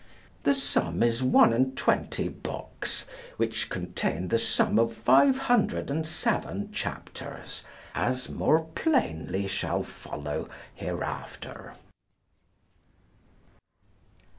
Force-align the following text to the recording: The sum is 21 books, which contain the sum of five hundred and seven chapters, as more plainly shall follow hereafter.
The 0.45 0.55
sum 0.55 1.03
is 1.03 1.19
21 1.19 2.07
books, 2.41 3.05
which 3.37 3.69
contain 3.69 4.29
the 4.29 4.39
sum 4.39 4.79
of 4.79 4.95
five 4.95 5.37
hundred 5.37 5.91
and 5.91 6.07
seven 6.07 6.71
chapters, 6.71 7.61
as 7.93 8.27
more 8.27 8.61
plainly 8.73 9.45
shall 9.45 9.83
follow 9.83 10.49
hereafter. 10.73 11.75